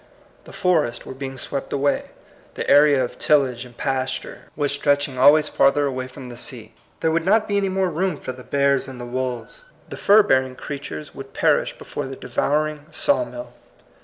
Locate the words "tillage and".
3.19-3.77